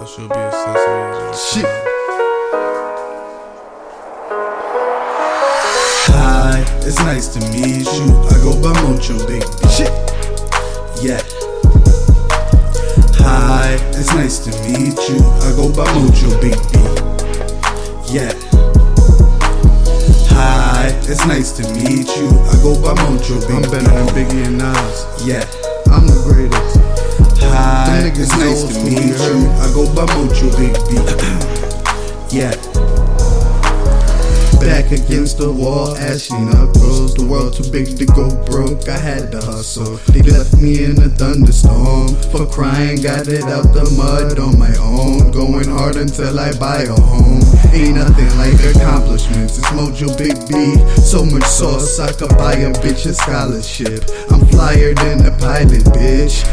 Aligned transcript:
That 0.00 0.08
should 0.08 0.30
be 0.30 0.34
a 0.34 0.50
sense 0.50 1.52
Shit. 1.52 1.66
Hi, 6.08 6.64
it's 6.86 6.98
nice 7.00 7.28
to 7.28 7.40
meet 7.52 7.84
you. 7.84 8.08
I 8.08 8.40
go 8.40 8.56
by 8.62 8.72
Mojoe, 8.80 9.20
big 9.28 9.44
shit. 9.68 9.92
Yeah. 11.04 11.20
Hi, 13.20 13.76
it's 13.92 14.14
nice 14.14 14.38
to 14.38 14.50
meet 14.64 14.96
you. 15.06 15.20
I 15.44 15.52
go 15.54 15.68
by 15.68 15.84
Mojoe, 15.92 16.40
big 16.40 16.56
B. 16.72 16.80
Yeah. 18.10 18.32
Hi, 20.32 20.96
it's 21.10 21.26
nice 21.26 21.52
to 21.58 21.62
meet 21.74 22.08
you. 22.16 22.28
I 22.48 22.56
go 22.62 22.72
by 22.80 22.94
Mojoe, 23.02 23.46
big 23.46 23.50
I'm 23.54 23.70
better 23.70 23.92
than 23.92 24.06
Biggie 24.14 24.46
and 24.46 24.56
Nas. 24.56 25.26
Yeah. 25.26 25.44
I'm 25.92 26.06
the 26.06 26.16
greatest. 26.24 26.59
It's 28.02 28.30
nice 28.38 28.64
to 28.64 28.84
meet 28.84 28.96
you 28.96 29.50
I 29.60 29.68
go 29.74 29.84
by 29.94 30.06
Mojoe, 30.14 30.48
B. 30.56 30.72
yeah. 32.36 32.56
Back 34.58 34.92
against 34.92 35.36
the 35.36 35.52
wall, 35.52 35.96
ashy 35.96 36.32
knuckles. 36.32 37.14
The 37.14 37.26
world 37.26 37.54
too 37.56 37.70
big 37.70 37.98
to 37.98 38.06
go 38.06 38.28
broke. 38.46 38.88
I 38.88 38.96
had 38.96 39.32
to 39.32 39.40
hustle. 39.40 39.96
They 40.12 40.22
left 40.22 40.56
me 40.56 40.84
in 40.84 40.96
a 41.02 41.08
thunderstorm. 41.08 42.16
For 42.32 42.46
crying, 42.46 43.02
got 43.02 43.28
it 43.28 43.44
out 43.44 43.68
the 43.76 43.84
mud 43.92 44.38
on 44.38 44.58
my 44.58 44.72
own. 44.80 45.30
Going 45.32 45.68
hard 45.68 45.96
until 45.96 46.40
I 46.40 46.52
buy 46.56 46.84
a 46.88 46.96
home. 46.96 47.44
Ain't 47.72 47.96
nothing 47.96 48.32
like 48.40 48.56
accomplishments. 48.64 49.58
It's 49.58 49.68
Mojoe 49.76 50.16
Big 50.16 50.36
B. 50.48 50.76
So 51.00 51.24
much 51.24 51.44
sauce, 51.44 52.00
I 52.00 52.12
could 52.12 52.36
buy 52.36 52.54
a 52.54 52.72
bitch 52.80 53.04
a 53.04 53.12
scholarship. 53.12 54.08
I'm 54.30 54.46
flyer 54.48 54.94
than 54.94 55.26
a 55.26 55.32
pilot. 55.36 55.89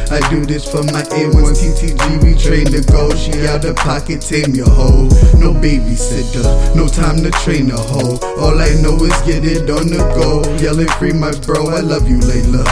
I 0.09 0.23
do 0.29 0.45
this 0.45 0.63
for 0.63 0.83
my 0.83 1.03
A1 1.11 1.51
TTG. 1.51 2.23
We 2.23 2.33
train 2.39 2.65
to 2.71 2.81
go. 2.91 3.13
She 3.15 3.45
out 3.45 3.65
of 3.65 3.75
pocket, 3.75 4.21
tame 4.21 4.55
your 4.55 4.69
hoe. 4.69 5.09
No 5.35 5.51
babysitter, 5.51 6.75
no 6.75 6.87
time 6.87 7.23
to 7.23 7.31
train 7.43 7.71
a 7.71 7.77
hoe. 7.77 8.15
All 8.39 8.57
I 8.57 8.71
know 8.81 8.95
is 9.03 9.15
get 9.27 9.43
it 9.43 9.69
on 9.69 9.87
the 9.91 9.99
go. 10.15 10.47
Yelling 10.63 10.87
free 10.97 11.11
my 11.11 11.31
bro, 11.41 11.67
I 11.67 11.81
love 11.81 12.07
you, 12.07 12.19
Layla. 12.19 12.63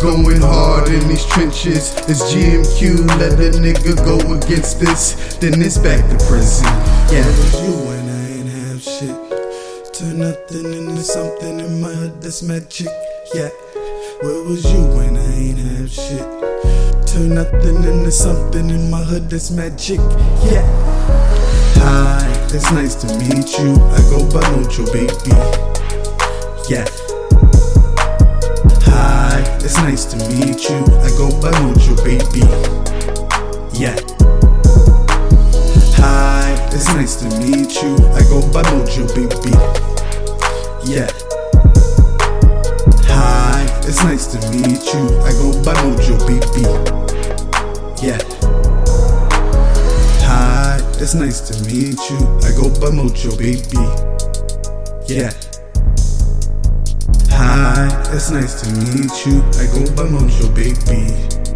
Going 0.00 0.40
hard 0.40 0.88
in 0.88 1.08
these 1.08 1.26
trenches. 1.26 1.94
It's 2.06 2.22
GMQ, 2.32 3.08
let 3.18 3.32
a 3.42 3.58
nigga 3.58 3.96
go 4.04 4.18
against 4.32 4.78
this. 4.78 5.36
Then 5.38 5.60
it's 5.62 5.78
back 5.78 5.98
to 6.10 6.16
prison. 6.26 6.66
Yeah. 7.10 7.26
Where 7.26 7.34
was 7.34 7.54
you 7.66 7.74
when 7.88 8.08
I 8.08 8.30
ain't 8.38 8.48
have 8.48 8.82
shit? 8.82 9.94
Turn 9.94 10.18
nothing 10.20 10.72
into 10.72 11.02
something 11.02 11.58
in 11.58 11.80
my 11.80 11.92
hood 11.92 12.22
that's 12.22 12.42
magic. 12.42 12.88
Yeah. 13.34 13.48
Where 14.20 14.44
was 14.44 14.64
you 14.64 14.82
when 14.96 15.16
I 15.16 15.34
ain't 15.34 15.58
have 15.58 15.90
shit? 15.90 16.83
Turn 17.06 17.34
nothing 17.34 17.84
into 17.84 18.10
something 18.10 18.68
in 18.70 18.90
my 18.90 19.02
hood 19.02 19.30
that's 19.30 19.50
magic. 19.50 19.98
Yeah. 20.42 20.64
Hi, 21.76 22.26
it's 22.52 22.70
nice 22.72 22.94
to 22.96 23.06
meet 23.18 23.56
you. 23.58 23.74
I 23.92 24.00
go 24.10 24.18
by 24.32 24.42
Mojoe, 24.50 24.86
baby. 24.92 25.34
Yeah. 26.68 26.86
Hi, 28.86 29.42
it's 29.60 29.76
nice 29.76 30.04
to 30.06 30.16
meet 30.30 30.68
you. 30.68 30.78
I 31.02 31.10
go 31.16 31.30
by 31.40 31.52
Mojoe, 31.62 31.96
baby. 32.04 32.42
Yeah. 33.78 33.96
Hi, 35.98 36.54
it's 36.72 36.88
nice 36.94 37.16
to 37.16 37.26
meet 37.38 37.82
you. 37.82 37.94
I 38.14 38.22
go 38.28 38.40
by 38.52 38.62
Mojoe, 38.70 39.06
baby. 39.14 39.52
Yeah. 40.90 41.08
Hi, 43.08 43.63
it's 43.86 44.02
nice 44.02 44.26
to 44.28 44.38
meet 44.50 44.82
you. 44.94 45.04
I 45.20 45.32
go 45.32 45.52
by 45.62 45.74
Mojoe, 45.82 46.18
baby. 46.26 46.62
Yeah. 48.02 48.18
Hi, 50.26 50.80
it's 51.00 51.14
nice 51.14 51.40
to 51.48 51.64
meet 51.64 51.98
you. 52.10 52.18
I 52.42 52.52
go 52.56 52.68
by 52.80 52.90
Mojoe, 52.90 53.36
baby. 53.38 53.84
Yeah. 55.06 55.32
Hi, 57.30 57.88
it's 58.14 58.30
nice 58.30 58.62
to 58.62 58.70
meet 58.72 59.26
you. 59.26 59.42
I 59.60 59.66
go 59.72 59.84
by 59.94 60.08
Mojoe, 60.08 60.54
baby. 60.54 61.53